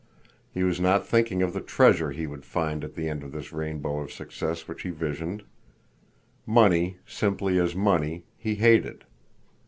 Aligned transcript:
He 0.51 0.63
was 0.63 0.81
not 0.81 1.05
thinking 1.05 1.43
of 1.43 1.53
the 1.53 1.61
treasure 1.61 2.09
he 2.09 2.25
would 2.25 2.43
find 2.43 2.83
at 2.83 2.95
the 2.95 3.07
end 3.07 3.21
of 3.21 3.31
this 3.31 3.53
rainbow 3.53 3.99
of 3.99 4.11
success 4.11 4.67
which 4.67 4.81
he 4.81 4.89
visioned. 4.89 5.43
Money, 6.47 6.97
simply 7.05 7.59
as 7.59 7.75
money, 7.75 8.23
he 8.35 8.55
hated. 8.55 9.03